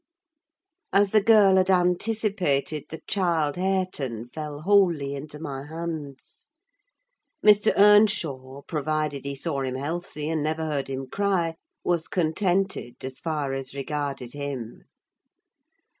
[0.91, 6.47] As the girl had anticipated, the child Hareton fell wholly into my hands.
[7.45, 7.71] Mr.
[7.77, 11.53] Earnshaw, provided he saw him healthy and never heard him cry,
[11.83, 14.85] was contented, as far as regarded him.